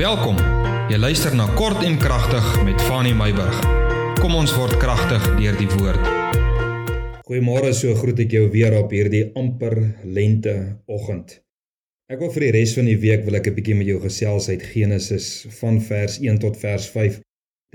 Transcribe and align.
Welkom. 0.00 0.38
Jy 0.88 0.96
luister 0.96 1.34
na 1.36 1.44
Kort 1.58 1.82
en 1.84 1.98
Kragtig 2.00 2.46
met 2.64 2.80
Fanny 2.88 3.10
Meyburg. 3.12 3.58
Kom 4.16 4.32
ons 4.32 4.54
word 4.56 4.78
kragtig 4.80 5.26
deur 5.36 5.58
die 5.58 5.66
woord. 5.74 6.06
Goeiemôre, 7.28 7.74
so 7.76 7.92
groet 7.98 8.22
ek 8.24 8.32
jou 8.32 8.46
weer 8.54 8.78
op 8.78 8.94
hierdie 8.96 9.26
amper 9.36 9.76
lente 10.08 10.54
oggend. 10.88 11.34
Ek 12.08 12.16
wil 12.24 12.32
vir 12.32 12.46
die 12.46 12.54
res 12.56 12.72
van 12.78 12.88
die 12.88 12.96
week 13.02 13.26
wil 13.26 13.36
ek 13.36 13.50
'n 13.52 13.58
bietjie 13.58 13.76
met 13.76 13.90
jou 13.92 13.98
gesels 14.00 14.48
uit 14.48 14.64
Genesis 14.72 15.28
van 15.60 15.82
vers 15.90 16.16
1 16.16 16.40
tot 16.46 16.56
vers 16.56 16.88
5. 16.96 17.20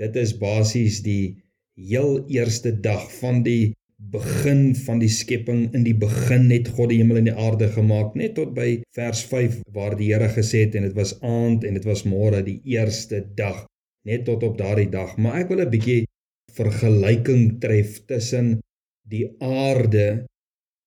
Dit 0.02 0.16
is 0.16 0.34
basies 0.34 1.02
die 1.06 1.38
heel 1.78 2.26
eerste 2.26 2.74
dag 2.74 3.06
van 3.22 3.44
die 3.46 3.70
begin 3.96 4.74
van 4.76 5.00
die 5.00 5.08
skepping 5.08 5.70
in 5.74 5.84
die 5.86 5.96
begin 5.96 6.50
het 6.52 6.68
God 6.76 6.90
die 6.92 6.98
hemel 7.00 7.22
en 7.22 7.30
die 7.30 7.36
aarde 7.36 7.68
gemaak 7.72 8.14
net 8.20 8.34
tot 8.36 8.52
by 8.56 8.82
vers 8.96 9.22
5 9.30 9.62
waar 9.72 9.96
die 9.96 10.10
Here 10.12 10.28
gesê 10.34 10.66
het 10.66 10.76
en 10.76 10.84
dit 10.84 10.96
was 10.96 11.16
aand 11.24 11.64
en 11.64 11.78
dit 11.78 11.88
was 11.88 12.04
môre 12.04 12.42
die 12.44 12.60
eerste 12.76 13.22
dag. 13.38 13.64
Net 14.06 14.26
tot 14.28 14.44
op 14.46 14.58
daardie 14.58 14.90
dag. 14.92 15.16
Maar 15.16 15.40
ek 15.40 15.48
wil 15.50 15.64
'n 15.64 15.70
bietjie 15.72 16.04
vergelyking 16.52 17.58
tref 17.60 18.04
tussen 18.06 18.60
die 19.08 19.26
aarde 19.40 20.26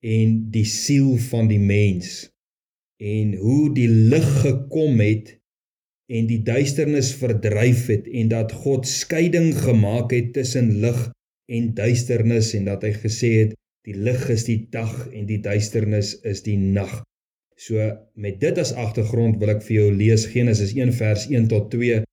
en 0.05 0.51
die 0.51 0.65
siel 0.65 1.17
van 1.17 1.49
die 1.49 1.59
mens 1.59 2.29
en 2.99 3.35
hoe 3.39 3.73
die 3.75 3.87
lig 3.87 4.27
gekom 4.43 4.99
het 4.99 5.35
en 6.11 6.27
die 6.27 6.41
duisternis 6.43 7.11
verdryf 7.15 7.87
het 7.87 8.07
en 8.07 8.31
dat 8.31 8.51
God 8.63 8.87
skeiding 8.87 9.53
gemaak 9.55 10.11
het 10.15 10.33
tussen 10.33 10.79
lig 10.83 11.09
en 11.49 11.71
duisternis 11.77 12.53
en 12.57 12.69
dat 12.69 12.85
hy 12.85 12.93
gesê 13.03 13.31
het 13.43 13.55
die 13.87 13.95
lig 13.97 14.25
is 14.29 14.45
die 14.45 14.59
dag 14.71 14.93
en 15.09 15.25
die 15.29 15.39
duisternis 15.41 16.13
is 16.27 16.43
die 16.45 16.57
nag. 16.59 16.99
So 17.59 17.83
met 18.15 18.39
dit 18.43 18.59
as 18.61 18.75
agtergrond 18.77 19.39
wil 19.41 19.55
ek 19.55 19.63
vir 19.65 19.75
jou 19.79 19.87
lees 19.91 20.27
Genesis 20.31 20.75
1 20.77 20.93
vers 20.99 21.25
1 21.27 21.49
tot 21.51 21.71
2 21.73 22.03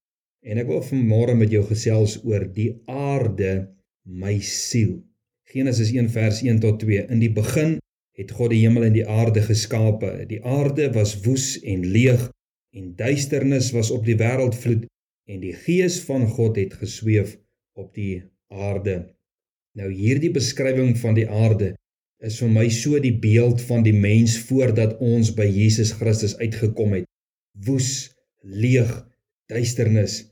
en 0.47 0.63
ek 0.63 0.71
wil 0.71 0.83
vanmôre 0.89 1.37
met 1.39 1.53
jou 1.53 1.63
gesels 1.69 2.17
oor 2.25 2.47
die 2.57 2.73
aarde 2.91 3.69
my 4.07 4.39
siel. 4.41 5.03
Genesis 5.51 5.93
1 5.95 6.09
vers 6.15 6.41
1 6.43 6.63
tot 6.63 6.81
2. 6.83 7.07
In 7.13 7.21
die 7.23 7.31
begin 7.31 7.77
het 8.17 8.33
God 8.35 8.51
die 8.55 8.63
hemel 8.65 8.87
en 8.89 8.97
die 8.97 9.07
aarde 9.07 9.43
geskape. 9.45 10.13
Die 10.31 10.41
aarde 10.43 10.89
was 10.95 11.15
woes 11.27 11.57
en 11.63 11.85
leeg 11.85 12.31
en 12.77 12.95
duisternis 12.97 13.71
was 13.77 13.93
op 13.95 14.07
die 14.09 14.17
wêreld 14.19 14.57
vloed 14.59 14.87
en 15.31 15.43
die 15.43 15.55
gees 15.67 15.99
van 16.07 16.27
God 16.31 16.59
het 16.61 16.77
gesweef 16.81 17.37
op 17.77 17.93
die 17.95 18.23
aarde. 18.53 19.16
Nou 19.77 19.91
hierdie 19.93 20.33
beskrywing 20.33 20.95
van 20.97 21.17
die 21.19 21.27
aarde 21.29 21.75
is 22.25 22.39
vir 22.41 22.49
my 22.49 22.65
so 22.73 22.97
die 23.03 23.13
beeld 23.21 23.61
van 23.69 23.83
die 23.85 23.97
mens 23.97 24.39
voordat 24.49 24.95
ons 25.05 25.35
by 25.37 25.45
Jesus 25.45 25.93
Christus 25.99 26.37
uitgekom 26.41 26.95
het. 26.97 27.09
Woes, 27.67 27.91
leeg, 28.41 28.93
duisternis 29.53 30.23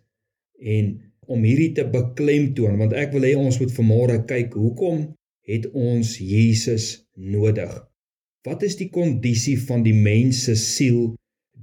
en 0.65 0.95
om 1.29 1.45
hierdie 1.45 1.73
te 1.77 1.85
beklemtoon 1.89 2.79
want 2.81 2.97
ek 2.97 3.13
wil 3.13 3.27
hê 3.29 3.35
ons 3.37 3.59
moet 3.61 3.73
vanmôre 3.77 4.23
kyk 4.31 4.57
hoekom 4.57 5.11
het 5.49 5.69
ons 5.77 6.17
Jesus 6.21 7.05
nodig? 7.15 7.73
Wat 8.49 8.65
is 8.65 8.79
die 8.81 8.89
kondisie 8.93 9.59
van 9.61 9.85
die 9.85 9.97
mens 9.97 10.45
se 10.49 10.57
siel 10.61 11.15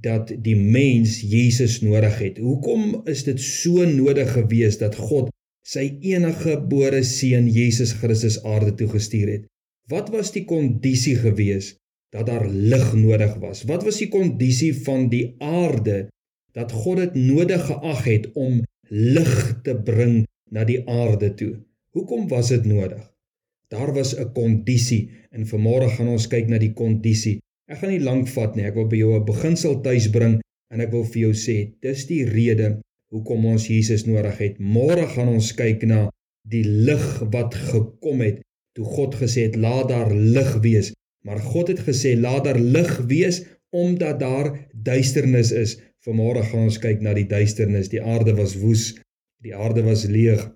dat 0.05 0.31
die 0.45 0.57
mens 0.57 1.19
Jesus 1.25 1.79
nodig 1.85 2.17
het? 2.21 2.41
Hoekom 2.41 3.01
is 3.09 3.25
dit 3.25 3.41
so 3.41 3.85
nodig 3.89 4.33
geweest 4.37 4.85
dat 4.85 4.97
God 4.97 5.33
sy 5.61 5.85
enige 6.01 6.55
gebore 6.57 7.03
seun 7.05 7.47
Jesus 7.49 7.93
Christus 7.99 8.39
aarde 8.43 8.73
toe 8.77 8.89
gestuur 8.89 9.29
het. 9.29 9.45
Wat 9.91 10.09
was 10.13 10.31
die 10.33 10.45
kondisie 10.49 11.17
gewees 11.19 11.75
dat 12.13 12.27
daar 12.27 12.47
lig 12.49 12.93
nodig 12.97 13.35
was? 13.43 13.63
Wat 13.69 13.85
was 13.85 14.01
die 14.01 14.09
kondisie 14.11 14.73
van 14.85 15.09
die 15.11 15.35
aarde 15.39 16.09
dat 16.55 16.71
God 16.71 16.97
dit 17.03 17.15
nodig 17.15 17.63
geag 17.69 18.03
het 18.07 18.27
om 18.33 18.61
lig 18.89 19.35
te 19.63 19.75
bring 19.75 20.25
na 20.51 20.65
die 20.67 20.81
aarde 20.89 21.31
toe? 21.37 21.53
Hoekom 21.95 22.27
was 22.31 22.51
dit 22.53 22.65
nodig? 22.65 23.03
Daar 23.71 23.93
was 23.93 24.15
'n 24.15 24.31
kondisie 24.33 25.09
en 25.31 25.47
vanmôre 25.47 25.89
gaan 25.95 26.07
ons 26.07 26.27
kyk 26.27 26.47
na 26.47 26.57
die 26.57 26.73
kondisie. 26.73 27.39
Ek 27.67 27.77
gaan 27.77 27.93
nie 27.93 28.03
lank 28.03 28.27
vat 28.27 28.55
nie. 28.55 28.65
Ek 28.65 28.75
wil 28.75 28.87
by 28.87 28.97
jou 28.97 29.15
'n 29.15 29.25
beginsel 29.25 29.81
tuis 29.81 30.09
bring 30.09 30.41
en 30.73 30.81
ek 30.81 30.91
wil 30.91 31.03
vir 31.03 31.21
jou 31.21 31.33
sê, 31.33 31.71
dis 31.81 32.05
die 32.05 32.25
rede 32.25 32.81
hoekom 33.11 33.45
ons 33.53 33.67
Jesus 33.67 34.05
nodig 34.07 34.39
het. 34.39 34.59
Môre 34.59 35.05
gaan 35.13 35.31
ons 35.35 35.51
kyk 35.57 35.83
na 35.87 36.07
die 36.47 36.63
lig 36.63 37.05
wat 37.33 37.55
gekom 37.71 38.23
het 38.25 38.41
toe 38.75 38.87
God 38.87 39.17
gesê 39.19 39.49
het 39.49 39.57
laat 39.59 39.89
daar 39.91 40.13
lig 40.15 40.53
wees. 40.63 40.91
Maar 41.27 41.41
God 41.43 41.73
het 41.73 41.83
gesê 41.85 42.15
laat 42.17 42.47
daar 42.47 42.59
lig 42.59 42.97
wees 43.11 43.43
omdat 43.71 44.19
daar 44.19 44.51
duisternis 44.73 45.51
is. 45.51 45.77
Vanmôre 46.05 46.43
gaan 46.47 46.67
ons 46.69 46.79
kyk 46.81 47.03
na 47.03 47.13
die 47.13 47.27
duisternis. 47.29 47.91
Die 47.91 48.01
aarde 48.01 48.33
was 48.39 48.55
woes, 48.59 48.95
die 49.43 49.53
aarde 49.55 49.83
was 49.85 50.07
leeg 50.09 50.47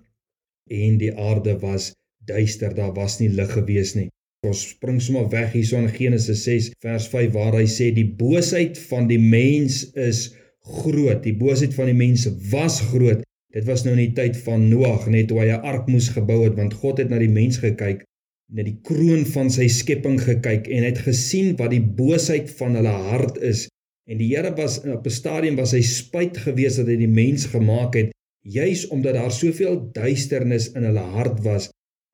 en 0.72 0.98
die 0.98 1.12
aarde 1.14 1.54
was 1.62 1.92
duister. 2.26 2.74
Daar 2.74 2.94
was 2.96 3.20
nie 3.20 3.30
lig 3.30 3.52
gewees 3.52 3.94
nie. 3.94 4.08
Ons 4.46 4.64
spring 4.72 4.98
sommer 5.02 5.28
weg 5.32 5.54
hierso 5.54 5.78
in 5.80 5.92
Genesis 5.92 6.44
6 6.46 6.72
vers 6.82 7.06
5 7.12 7.32
waar 7.36 7.56
hy 7.58 7.66
sê 7.70 7.92
die 7.94 8.08
boosheid 8.18 8.78
van 8.90 9.08
die 9.10 9.20
mens 9.22 9.84
is 9.94 10.28
groot. 10.66 11.22
Die 11.22 11.36
boosheid 11.36 11.74
van 11.74 11.90
die 11.90 11.96
mense 11.96 12.32
was 12.50 12.80
groot. 12.90 13.22
Dit 13.54 13.64
was 13.68 13.84
nou 13.86 13.94
in 13.94 14.02
die 14.02 14.16
tyd 14.16 14.36
van 14.44 14.68
Noag 14.68 15.06
net 15.12 15.30
toe 15.30 15.40
hy 15.40 15.48
'n 15.54 15.64
ark 15.64 15.86
moes 15.88 16.08
gebou 16.12 16.42
het 16.44 16.56
want 16.58 16.74
God 16.74 16.98
het 16.98 17.08
na 17.10 17.18
die 17.18 17.32
mens 17.32 17.58
gekyk, 17.62 18.04
na 18.52 18.62
die 18.62 18.78
kroon 18.82 19.24
van 19.26 19.50
sy 19.50 19.68
skepping 19.68 20.18
gekyk 20.20 20.68
en 20.68 20.84
het 20.84 20.98
gesien 20.98 21.56
wat 21.56 21.70
die 21.70 21.80
boosheid 21.80 22.50
van 22.58 22.74
hulle 22.74 22.96
hart 23.10 23.38
is. 23.38 23.68
En 24.06 24.18
die 24.18 24.28
Here 24.34 24.52
was 24.54 24.78
op 24.84 25.06
'n 25.06 25.10
stadium 25.10 25.56
was 25.56 25.72
hy 25.72 25.82
spyt 25.82 26.36
gewees 26.36 26.76
dat 26.76 26.86
hy 26.86 26.96
die 26.96 27.14
mens 27.22 27.46
gemaak 27.46 27.94
het 27.94 28.12
juis 28.42 28.86
omdat 28.86 29.14
daar 29.14 29.32
soveel 29.32 29.90
duisternis 29.92 30.72
in 30.72 30.84
hulle 30.84 31.06
hart 31.16 31.42
was. 31.42 31.70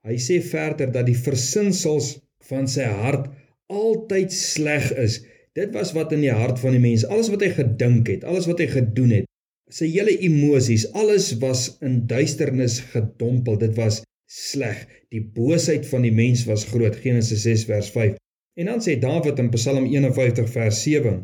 Hy 0.07 0.17
sê 0.19 0.41
verder 0.43 0.93
dat 0.93 1.07
die 1.07 1.19
versinsels 1.19 2.19
van 2.49 2.69
sy 2.69 2.85
hart 2.85 3.29
altyd 3.71 4.33
sleg 4.33 4.93
is. 4.99 5.21
Dit 5.59 5.75
was 5.77 5.93
wat 5.93 6.13
in 6.17 6.23
die 6.25 6.33
hart 6.33 6.61
van 6.63 6.73
die 6.77 6.81
mens, 6.81 7.05
alles 7.05 7.29
wat 7.33 7.43
hy 7.45 7.51
gedink 7.53 8.09
het, 8.09 8.25
alles 8.25 8.49
wat 8.49 8.63
hy 8.63 8.71
gedoen 8.73 9.19
het, 9.19 9.29
sy 9.73 9.89
hele 9.93 10.15
emosies, 10.25 10.87
alles 10.97 11.31
was 11.43 11.67
in 11.85 12.03
duisternis 12.09 12.79
gedompel. 12.93 13.59
Dit 13.61 13.77
was 13.77 14.01
sleg. 14.33 14.85
Die 15.13 15.21
boosheid 15.21 15.85
van 15.89 16.07
die 16.07 16.13
mens 16.13 16.47
was 16.49 16.65
groot. 16.69 16.97
Genesis 17.05 17.45
6 17.45 17.67
vers 17.69 17.91
5. 17.93 18.17
En 18.61 18.69
dan 18.69 18.85
sê 18.85 18.99
Dawid 19.01 19.41
in 19.41 19.51
Psalm 19.53 19.89
51 19.89 20.49
vers 20.53 20.83
7: 20.85 21.23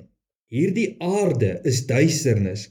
Hierdie 0.49 0.95
aarde 1.05 1.59
is 1.69 1.85
duisternis 1.89 2.69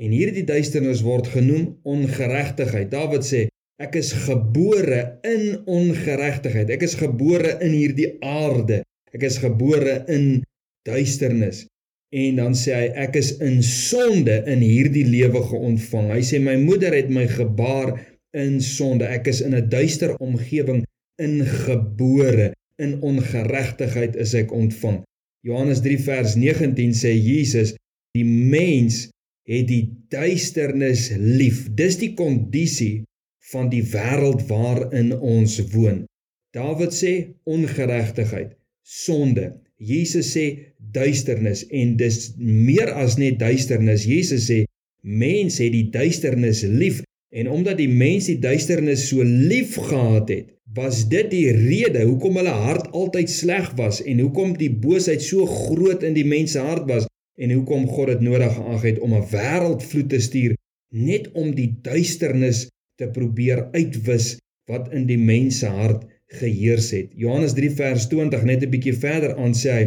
en 0.00 0.14
hierdie 0.14 0.46
duisternis 0.48 1.02
word 1.06 1.28
genoem 1.30 1.76
ongeregtigheid. 1.86 2.90
Dawid 2.90 3.26
sê 3.26 3.46
Ek 3.80 3.94
is 3.96 4.10
gebore 4.26 4.98
in 5.24 5.62
ongeregtigheid. 5.64 6.68
Ek 6.74 6.82
is 6.84 6.98
gebore 7.00 7.54
in 7.64 7.72
hierdie 7.72 8.10
aarde. 8.20 8.82
Ek 9.16 9.22
is 9.24 9.38
gebore 9.40 10.02
in 10.12 10.42
duisternis 10.88 11.66
en 12.10 12.40
dan 12.40 12.56
sê 12.58 12.74
hy 12.74 12.86
ek 13.04 13.16
is 13.20 13.36
in 13.44 13.60
sonde 13.62 14.40
in 14.50 14.62
hierdie 14.64 15.06
lewe 15.06 15.42
geontvang. 15.46 16.08
Hy 16.10 16.22
sê 16.26 16.40
my 16.42 16.56
moeder 16.58 16.94
het 16.96 17.10
my 17.12 17.26
gebaar 17.30 17.94
in 18.34 18.58
sonde. 18.64 19.06
Ek 19.06 19.30
is 19.30 19.40
in 19.46 19.54
'n 19.54 19.68
duister 19.70 20.16
omgewing 20.18 20.82
ingebore. 21.22 22.50
In 22.82 22.98
ongeregtigheid 23.04 24.16
is 24.16 24.34
ek 24.34 24.52
ontvang. 24.52 25.04
Johannes 25.46 25.80
3 25.80 25.98
vers 25.98 26.34
19 26.34 26.92
sê 26.92 27.12
Jesus 27.14 27.74
die 28.16 28.24
mens 28.24 29.10
het 29.46 29.68
die 29.68 29.86
duisternis 30.08 31.10
lief. 31.16 31.68
Dis 31.74 31.96
die 32.00 32.14
kondisie 32.14 33.04
van 33.52 33.70
die 33.70 33.82
wêreld 33.82 34.46
waarin 34.48 35.12
ons 35.18 35.60
woon. 35.72 36.04
Dawid 36.54 36.92
sê 36.94 37.12
ongeregtigheid, 37.44 38.56
sonde. 38.82 39.60
Jesus 39.80 40.34
sê 40.36 40.46
duisternis 40.92 41.64
en 41.72 41.96
dis 42.00 42.18
meer 42.36 42.92
as 43.00 43.16
net 43.20 43.38
duisternis. 43.40 44.04
Jesus 44.04 44.48
sê 44.50 44.64
mens 45.00 45.56
het 45.62 45.72
die 45.72 45.88
duisternis 45.92 46.62
lief 46.68 47.00
en 47.32 47.48
omdat 47.48 47.78
die 47.78 47.88
mens 47.88 48.26
die 48.28 48.40
duisternis 48.42 49.06
so 49.08 49.24
lief 49.24 49.76
gehad 49.78 50.28
het, 50.28 50.48
was 50.74 51.04
dit 51.10 51.30
die 51.32 51.48
rede 51.54 52.02
hoekom 52.04 52.36
hulle 52.38 52.52
hart 52.66 52.90
altyd 52.94 53.30
sleg 53.30 53.70
was 53.78 54.02
en 54.02 54.20
hoekom 54.22 54.52
die 54.58 54.70
boosheid 54.70 55.22
so 55.24 55.46
groot 55.46 56.04
in 56.06 56.14
die 56.14 56.26
mens 56.26 56.54
se 56.54 56.62
hart 56.62 56.86
was 56.90 57.08
en 57.40 57.54
hoekom 57.54 57.88
God 57.90 58.12
dit 58.12 58.22
nodig 58.26 58.52
geag 58.54 58.84
het 58.86 59.00
om 59.02 59.14
'n 59.14 59.26
wêreldvloed 59.32 60.10
te 60.12 60.20
stuur 60.20 60.54
net 60.94 61.30
om 61.32 61.54
die 61.54 61.70
duisternis 61.82 62.68
te 62.98 63.08
probeer 63.08 63.68
uitwis 63.72 64.36
wat 64.70 64.92
in 64.94 65.06
die 65.06 65.18
mens 65.18 65.58
se 65.62 65.66
hart 65.66 66.06
geheers 66.38 66.90
het. 66.94 67.10
Johannes 67.18 67.54
3 67.56 67.70
vers 67.78 68.06
20 68.12 68.44
net 68.46 68.62
'n 68.62 68.70
bietjie 68.70 68.94
verder 68.94 69.36
aan 69.36 69.54
sê 69.54 69.70
hy 69.78 69.84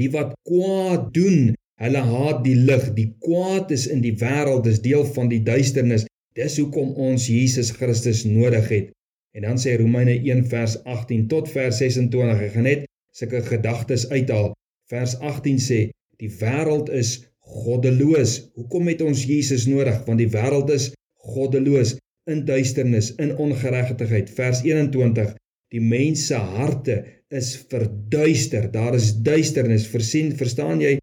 die 0.00 0.10
wat 0.12 0.34
kwaad 0.48 1.08
doen, 1.16 1.54
hulle 1.80 2.02
haat 2.12 2.44
die 2.44 2.56
lig. 2.56 2.90
Die 2.94 3.08
kwaad 3.24 3.70
is 3.70 3.86
in 3.86 4.02
die 4.04 4.16
wêreld, 4.22 4.64
dis 4.64 4.82
deel 4.84 5.04
van 5.16 5.30
die 5.32 5.42
duisternis. 5.42 6.04
Dis 6.36 6.58
hoekom 6.60 6.92
ons 7.08 7.26
Jesus 7.26 7.70
Christus 7.70 8.24
nodig 8.24 8.68
het. 8.68 8.90
En 9.34 9.46
dan 9.46 9.58
sê 9.62 9.76
Romeine 9.78 10.18
1 10.18 10.44
vers 10.52 10.76
18 10.84 11.26
tot 11.32 11.48
vers 11.48 11.76
26. 11.76 12.44
Ek 12.46 12.52
gaan 12.52 12.68
net 12.68 12.86
sulke 13.16 13.42
gedagtes 13.46 14.08
uithaal. 14.10 14.52
Vers 14.90 15.16
18 15.18 15.58
sê 15.58 15.80
die 16.20 16.30
wêreld 16.42 16.90
is 16.90 17.16
goddeloos. 17.38 18.36
Hoekom 18.58 18.90
het 18.92 19.00
ons 19.06 19.24
Jesus 19.24 19.66
nodig? 19.70 20.02
Want 20.06 20.20
die 20.20 20.30
wêreld 20.30 20.70
is 20.74 20.90
goddeloos, 21.30 21.96
in 22.30 22.44
duisternis, 22.44 23.14
in 23.22 23.32
ongeregtigheid. 23.36 24.30
Vers 24.36 24.62
21: 24.66 25.32
Die 25.70 25.80
mense 25.82 26.34
harte 26.34 26.96
is 27.30 27.52
verduister. 27.70 28.66
Daar 28.72 28.96
is 28.98 29.12
duisternis. 29.22 29.86
Versien, 29.90 30.32
verstaan 30.36 30.80
jy? 30.82 30.96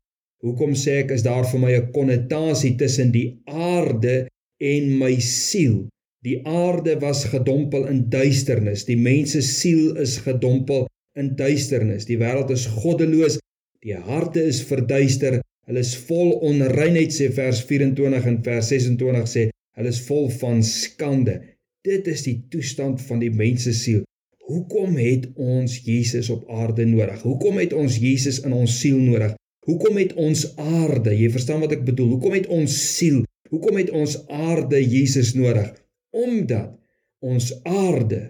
Hoekom 0.43 0.75
sê 0.77 1.01
ek 1.03 1.13
is 1.15 1.23
daar 1.25 1.47
vir 1.49 1.61
my 1.61 1.71
'n 1.77 1.91
konnotasie 1.95 2.75
tussen 2.77 3.11
die 3.11 3.39
aarde 3.45 4.27
en 4.59 4.97
my 4.99 5.15
siel? 5.19 5.87
Die 6.27 6.41
aarde 6.45 6.99
was 6.99 7.23
gedompel 7.31 7.87
in 7.87 8.09
duisternis. 8.09 8.83
Die 8.85 8.97
mens 8.97 9.31
se 9.31 9.41
siel 9.41 9.95
is 10.03 10.17
gedompel 10.17 10.87
in 11.15 11.35
duisternis. 11.35 12.05
Die 12.05 12.19
wêreld 12.19 12.51
is 12.51 12.65
goddeloos. 12.65 13.39
Die 13.81 13.95
harte 13.95 14.43
is 14.43 14.61
verduister. 14.61 15.39
Hulle 15.67 15.79
is 15.79 15.95
vol 16.09 16.31
onreinheid 16.47 17.13
sê 17.15 17.31
vers 17.31 17.63
24 17.69 18.25
en 18.25 18.43
vers 18.43 18.67
26 18.73 19.31
sê 19.31 19.49
hulle 19.77 19.89
is 19.95 20.03
vol 20.09 20.29
van 20.41 20.63
skande. 20.63 21.39
Dit 21.87 22.07
is 22.07 22.23
die 22.27 22.41
toestand 22.51 23.01
van 23.07 23.19
die 23.23 23.31
mens 23.31 23.63
se 23.63 23.73
siel. 23.73 24.06
Hoekom 24.47 24.95
het 24.95 25.25
ons 25.35 25.81
Jesus 25.83 26.29
op 26.31 26.45
aarde 26.49 26.85
nodig? 26.87 27.21
Hoekom 27.21 27.59
het 27.59 27.73
ons 27.75 27.97
Jesus 27.99 28.39
in 28.47 28.55
ons 28.55 28.79
siel 28.79 28.99
nodig? 28.99 29.33
Hoekom 29.67 29.99
het 29.99 30.13
ons 30.15 30.45
aarde? 30.55 31.11
Jy 31.11 31.27
verstaan 31.33 31.59
wat 31.65 31.75
ek 31.75 31.83
bedoel. 31.87 32.15
Hoekom 32.15 32.37
het 32.37 32.47
ons 32.47 32.77
siel? 32.95 33.25
Hoekom 33.51 33.75
het 33.79 33.91
ons 33.91 34.15
aarde 34.31 34.79
Jesus 34.79 35.33
nodig? 35.35 35.75
omdat 36.17 36.73
ons 37.19 37.63
aarde 37.63 38.21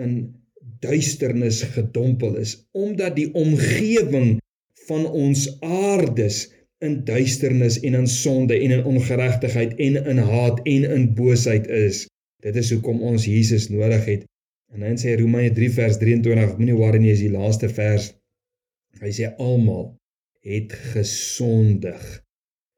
in 0.00 0.14
duisternis 0.82 1.62
gedompel 1.74 2.36
is 2.36 2.56
omdat 2.70 3.16
die 3.16 3.30
omgewing 3.34 4.38
van 4.88 5.06
ons 5.06 5.46
aardes 5.60 6.44
in 6.82 7.02
duisternis 7.06 7.78
en 7.80 7.94
in 7.94 8.08
sonde 8.10 8.58
en 8.58 8.74
in 8.78 8.84
ongeregtigheid 8.84 9.76
en 9.78 9.98
in 10.14 10.18
haat 10.18 10.62
en 10.66 10.88
in 10.96 11.06
boosheid 11.14 11.66
is 11.66 12.06
dit 12.42 12.58
is 12.58 12.72
hoekom 12.74 13.02
ons 13.12 13.26
Jesus 13.30 13.68
nodig 13.70 14.06
het 14.10 14.26
en 14.72 14.84
dan 14.86 14.98
sê 15.00 15.16
Romeine 15.20 15.54
3 15.54 15.70
vers 15.78 15.98
23 16.00 16.58
moenie 16.58 16.78
worry 16.78 17.00
nie 17.02 17.12
is 17.12 17.24
die 17.24 17.32
laaste 17.32 17.68
vers 17.72 18.12
hy 19.02 19.12
sê 19.14 19.32
almal 19.38 19.92
het 20.42 20.72
gesondig 20.92 22.22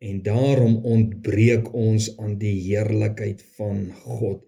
en 0.05 0.23
daarom 0.23 0.77
ontbreek 0.85 1.71
ons 1.75 2.11
aan 2.21 2.35
die 2.41 2.57
heerlikheid 2.67 3.41
van 3.57 3.87
God. 4.05 4.43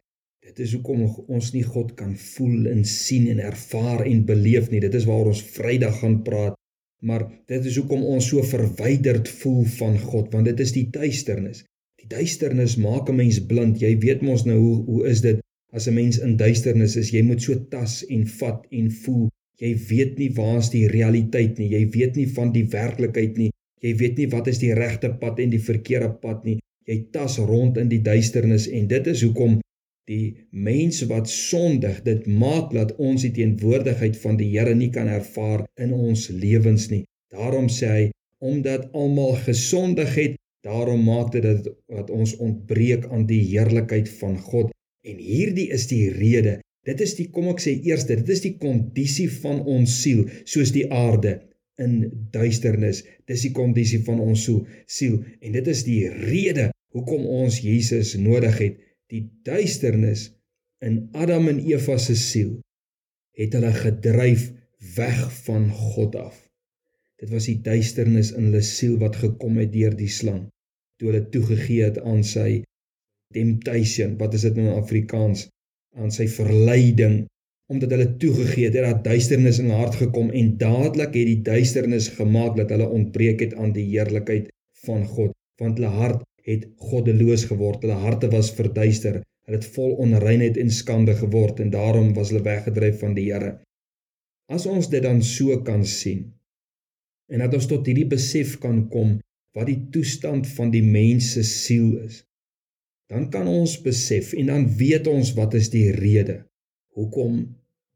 Dit 0.44 0.60
is 0.62 0.75
hoekom 0.76 1.06
ons 1.32 1.48
nie 1.54 1.64
God 1.66 1.94
kan 1.98 2.12
voel 2.37 2.69
en 2.70 2.84
sien 2.87 3.26
en 3.32 3.40
ervaar 3.43 4.04
en 4.06 4.26
beleef 4.28 4.69
nie. 4.70 4.82
Dit 4.84 4.94
is 4.99 5.08
waar 5.08 5.31
ons 5.32 5.42
Vrydag 5.56 6.02
gaan 6.02 6.20
praat. 6.26 6.58
Maar 7.06 7.26
dit 7.50 7.64
is 7.70 7.78
hoekom 7.81 8.04
ons 8.08 8.28
so 8.31 8.42
verwyderd 8.44 9.28
voel 9.40 9.64
van 9.78 9.99
God, 10.00 10.31
want 10.32 10.49
dit 10.49 10.60
is 10.64 10.72
die 10.76 10.87
duisternis. 10.92 11.64
Die 12.00 12.08
duisternis 12.08 12.76
maak 12.81 13.10
'n 13.10 13.16
mens 13.16 13.40
blind. 13.50 13.81
Jy 13.81 13.99
weet 14.04 14.22
mos 14.22 14.44
nou 14.44 14.58
hoe 14.58 14.76
hoe 14.84 15.02
is 15.08 15.20
dit 15.20 15.40
as 15.72 15.88
'n 15.88 15.94
mens 15.94 16.18
in 16.18 16.36
duisternis 16.36 16.96
is? 16.96 17.10
Jy 17.10 17.22
moet 17.22 17.42
so 17.42 17.54
tas 17.70 18.04
en 18.08 18.26
vat 18.26 18.66
en 18.70 18.90
voel. 18.90 19.28
Jy 19.58 19.72
weet 19.88 20.18
nie 20.18 20.30
waar 20.36 20.58
is 20.58 20.70
die 20.70 20.86
realiteit 20.88 21.58
nie. 21.58 21.68
Jy 21.68 21.88
weet 21.90 22.16
nie 22.16 22.28
van 22.28 22.52
die 22.52 22.66
werklikheid 22.68 23.36
nie. 23.36 23.50
Jy 23.80 23.96
weet 23.96 24.16
nie 24.16 24.28
wat 24.28 24.46
is 24.46 24.58
die 24.58 24.74
regte 24.74 25.10
pad 25.20 25.38
en 25.40 25.50
die 25.50 25.62
verkeerde 25.62 26.10
pad 26.20 26.44
nie. 26.44 26.58
Jy 26.86 27.06
tas 27.12 27.38
rond 27.38 27.78
in 27.78 27.88
die 27.88 28.02
duisternis 28.02 28.68
en 28.68 28.86
dit 28.88 29.06
is 29.06 29.22
hoekom 29.22 29.60
die 30.06 30.36
mens 30.50 31.00
wat 31.10 31.28
sondig, 31.30 32.02
dit 32.06 32.26
maak 32.26 32.70
dat 32.74 32.94
ons 33.02 33.24
die 33.26 33.32
teenwoordigheid 33.34 34.16
van 34.22 34.38
die 34.38 34.52
Here 34.52 34.74
nie 34.74 34.92
kan 34.94 35.08
ervaar 35.10 35.64
in 35.82 35.92
ons 35.92 36.28
lewens 36.30 36.90
nie. 36.92 37.02
Daarom 37.34 37.66
sê 37.72 37.90
hy 37.90 38.04
omdat 38.38 38.92
almal 38.94 39.34
gesondig 39.46 40.14
het, 40.14 40.36
daarom 40.66 41.02
maak 41.08 41.32
dit 41.34 41.42
dat 41.42 41.66
wat 41.90 42.10
ons 42.14 42.36
ontbreek 42.42 43.06
aan 43.10 43.26
die 43.26 43.42
heerlikheid 43.48 44.08
van 44.20 44.36
God. 44.38 44.70
En 45.06 45.18
hierdie 45.22 45.68
is 45.74 45.86
die 45.90 46.08
rede. 46.10 46.60
Dit 46.86 47.02
is 47.02 47.16
die 47.18 47.28
kom 47.34 47.50
ek 47.50 47.62
sê 47.62 47.76
eers, 47.86 48.06
dit 48.06 48.28
is 48.30 48.42
die 48.44 48.56
kondisie 48.62 49.28
van 49.42 49.62
ons 49.66 49.92
siel, 50.02 50.24
soos 50.46 50.72
die 50.74 50.86
aarde 50.92 51.40
in 51.82 51.98
duisternis. 52.34 53.02
Dis 53.26 53.46
die 53.48 53.52
kondisie 53.54 54.02
van 54.06 54.22
ons 54.22 54.46
siel 54.46 55.20
en 55.40 55.56
dit 55.56 55.70
is 55.72 55.82
die 55.86 56.02
rede 56.10 56.70
hoekom 56.94 57.26
ons 57.42 57.58
Jesus 57.62 58.14
nodig 58.20 58.58
het. 58.62 58.78
Die 59.10 59.26
duisternis 59.46 60.30
in 60.82 61.06
Adam 61.14 61.50
en 61.50 61.60
Eva 61.62 61.98
se 62.02 62.16
siel 62.18 62.56
het 63.36 63.54
hulle 63.54 63.72
gedryf 63.76 64.48
weg 64.96 65.20
van 65.44 65.68
God 65.70 66.16
af. 66.18 66.36
Dit 67.20 67.30
was 67.32 67.46
die 67.48 67.60
duisternis 67.64 68.32
in 68.34 68.50
hulle 68.50 68.64
siel 68.64 68.98
wat 69.02 69.18
gekom 69.20 69.58
het 69.62 69.72
deur 69.74 69.94
die 69.96 70.10
slang 70.12 70.46
toe 70.96 71.10
hulle 71.10 71.26
toegegee 71.32 71.84
het 71.84 71.98
aan 72.00 72.22
sy 72.24 72.62
temptation. 73.34 74.17
Wat 74.20 74.34
is 74.34 74.46
dit 74.49 74.56
nou 74.58 74.69
in 74.69 74.82
Afrikaans? 74.82 75.49
aan 75.96 76.12
sy 76.12 76.28
verleiding 76.31 77.25
omdat 77.73 77.90
hulle 77.96 78.11
toegegee 78.23 78.69
het 78.69 78.76
dat 78.76 78.84
daar 78.87 79.02
duisternis 79.02 79.58
in 79.58 79.70
hulle 79.70 79.81
hart 79.81 79.96
gekom 79.99 80.28
en 80.40 80.52
dadelik 80.61 81.17
het 81.19 81.31
die 81.31 81.40
duisternis 81.49 82.12
gemaak 82.19 82.55
dat 82.61 82.70
hulle 82.75 82.87
ontbreek 82.99 83.43
het 83.43 83.56
aan 83.58 83.73
die 83.75 83.88
heerlikheid 83.88 84.52
van 84.84 85.06
God 85.17 85.34
want 85.62 85.81
hulle 85.81 85.93
hart 85.96 86.23
het 86.46 86.69
goddeloos 86.90 87.46
geword 87.50 87.82
hulle 87.87 87.99
harte 88.05 88.31
was 88.34 88.52
verduister 88.58 89.19
hulle 89.19 89.58
het 89.58 89.69
vol 89.78 89.96
onreinheid 90.05 90.61
en 90.62 90.70
skande 90.70 91.17
geword 91.19 91.62
en 91.64 91.73
daarom 91.75 92.12
was 92.19 92.31
hulle 92.31 92.44
weggedryf 92.46 93.00
van 93.02 93.17
die 93.19 93.28
Here 93.32 93.56
as 94.52 94.69
ons 94.70 94.93
dit 94.93 95.02
dan 95.02 95.25
so 95.26 95.58
kan 95.67 95.82
sien 95.96 96.26
en 97.32 97.43
dat 97.43 97.56
ons 97.58 97.67
tot 97.73 97.88
hierdie 97.88 98.11
besef 98.12 98.58
kan 98.62 98.84
kom 98.93 99.17
wat 99.56 99.73
die 99.73 99.81
toestand 99.90 100.46
van 100.55 100.70
die 100.70 100.84
mens 100.84 101.32
se 101.34 101.43
siel 101.49 101.96
is 102.05 102.23
dan 103.12 103.30
kan 103.30 103.46
ons 103.46 103.76
besef 103.82 104.32
en 104.34 104.50
dan 104.52 104.66
weet 104.78 105.06
ons 105.06 105.32
wat 105.38 105.54
is 105.54 105.70
die 105.70 105.90
rede 105.94 106.40
hoekom 106.96 107.42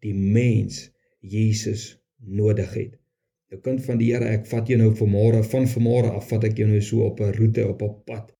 die 0.04 0.14
mens 0.14 0.90
Jesus 1.20 1.96
nodig 2.18 2.74
het. 2.74 2.92
Jou 3.50 3.58
kind 3.64 3.82
van 3.82 3.98
die 3.98 4.12
Here, 4.12 4.28
ek 4.30 4.46
vat 4.46 4.68
jou 4.70 4.78
nou 4.78 4.92
vanmôre 4.94 5.40
van 5.52 5.66
vanmôre 5.68 6.12
af 6.14 6.28
vat 6.30 6.44
ek 6.46 6.60
jou 6.60 6.68
nou 6.70 6.80
so 6.84 7.02
op 7.08 7.20
'n 7.20 7.32
roete 7.38 7.66
op 7.66 7.82
'n 7.82 7.94
pad. 8.06 8.30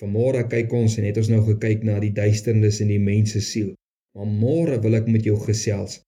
Vanmôre 0.00 0.42
kyk 0.48 0.72
ons 0.72 0.98
en 0.98 1.04
het 1.04 1.16
ons 1.16 1.28
nou 1.28 1.42
gekyk 1.44 1.84
na 1.84 2.00
die 2.00 2.12
duisternis 2.12 2.80
in 2.80 2.88
die 2.88 2.98
mens 2.98 3.32
se 3.32 3.40
siel. 3.40 3.74
Maar 4.14 4.26
môre 4.26 4.80
wil 4.82 4.94
ek 4.94 5.06
met 5.08 5.24
jou 5.24 5.36
gesels. 5.40 6.02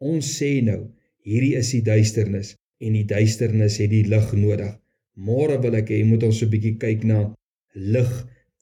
Ons 0.00 0.26
sê 0.38 0.60
nou, 0.64 0.90
hierdie 1.22 1.54
is 1.56 1.70
die 1.70 1.82
duisternis 1.82 2.56
en 2.80 2.92
die 2.92 3.04
duisternis 3.04 3.78
het 3.78 3.90
die 3.90 4.04
lig 4.08 4.32
nodig. 4.32 4.74
Môre 5.16 5.60
wil 5.62 5.74
ek 5.74 5.88
hê 5.92 6.00
jy 6.00 6.04
moet 6.04 6.22
ons 6.22 6.42
'n 6.42 6.50
bietjie 6.50 6.76
kyk 6.78 7.04
na 7.04 7.34
lig 7.74 8.12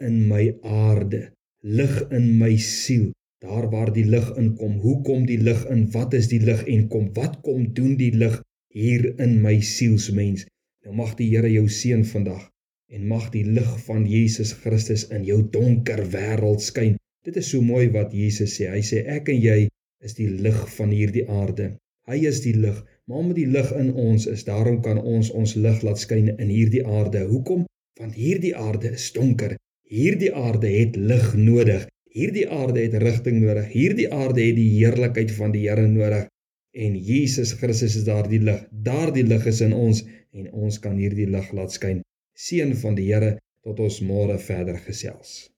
in 0.05 0.27
my 0.31 0.45
aarde, 0.63 1.29
lig 1.63 1.95
in 2.15 2.37
my 2.39 2.55
siel 2.57 3.11
daar 3.39 3.71
waar 3.71 3.93
die 3.93 4.05
lig 4.05 4.29
inkom. 4.37 4.79
Hoe 4.83 5.01
kom 5.03 5.27
die 5.27 5.39
lig 5.39 5.65
in? 5.71 5.91
Wat 5.95 6.15
is 6.15 6.29
die 6.33 6.41
lig 6.43 6.65
en 6.67 6.89
kom 6.93 7.11
wat 7.15 7.41
kom 7.47 7.73
doen 7.75 7.97
die 8.01 8.13
lig 8.23 8.41
hier 8.75 9.05
in 9.25 9.37
my 9.43 9.61
sielsmens? 9.63 10.47
Nou 10.85 10.95
mag 11.01 11.15
die 11.21 11.29
Here 11.31 11.51
jou 11.53 11.67
seën 11.69 12.05
vandag 12.13 12.49
en 12.95 13.07
mag 13.07 13.29
die 13.31 13.45
lig 13.45 13.71
van 13.87 14.07
Jesus 14.09 14.55
Christus 14.63 15.05
in 15.15 15.27
jou 15.29 15.43
donker 15.55 16.03
wêreld 16.15 16.65
skyn. 16.65 16.97
Dit 17.27 17.37
is 17.37 17.51
so 17.53 17.63
mooi 17.63 17.87
wat 17.95 18.15
Jesus 18.17 18.57
sê. 18.59 18.71
Hy 18.73 18.83
sê 18.91 19.05
ek 19.17 19.29
en 19.35 19.41
jy 19.43 19.59
is 20.05 20.15
die 20.19 20.29
lig 20.31 20.59
van 20.75 20.95
hierdie 20.95 21.27
aarde. 21.29 21.75
Hy 22.09 22.19
is 22.31 22.41
die 22.41 22.55
lig, 22.57 22.79
maar 23.07 23.21
omdat 23.21 23.37
die 23.37 23.51
lig 23.53 23.71
in 23.77 23.91
ons 23.93 24.25
is, 24.33 24.47
daarom 24.49 24.81
kan 24.83 24.99
ons 24.99 25.29
ons 25.31 25.55
lig 25.61 25.83
laat 25.85 26.01
skyn 26.01 26.31
in 26.39 26.49
hierdie 26.49 26.85
aarde. 26.87 27.27
Hoekom? 27.29 27.67
Want 28.01 28.17
hierdie 28.17 28.55
aarde 28.57 28.95
is 28.97 29.11
donker. 29.13 29.59
Hierdie 29.89 30.35
aarde 30.37 30.69
het 30.69 30.97
lig 30.97 31.29
nodig. 31.35 31.87
Hierdie 32.13 32.45
aarde 32.53 32.83
het 32.83 32.97
rigting 33.01 33.39
nodig. 33.41 33.71
Hierdie 33.73 34.09
aarde 34.13 34.43
het 34.45 34.57
die 34.59 34.69
heerlikheid 34.75 35.33
van 35.33 35.55
die 35.55 35.63
Here 35.65 35.87
nodig. 35.89 36.27
En 36.77 36.97
Jesus 37.11 37.55
Christus 37.57 37.97
is 37.97 38.05
daardie 38.05 38.43
lig. 38.45 38.67
Daardie 38.71 39.25
lig 39.25 39.47
is 39.49 39.63
in 39.65 39.73
ons 39.73 40.03
en 40.37 40.51
ons 40.53 40.79
kan 40.85 40.99
hierdie 41.01 41.29
lig 41.33 41.49
laat 41.57 41.73
skyn. 41.73 42.03
Seën 42.37 42.75
van 42.83 43.01
die 43.01 43.09
Here 43.09 43.39
tot 43.65 43.81
ons 43.81 44.03
môre 44.05 44.37
verder 44.51 44.77
gesels. 44.85 45.49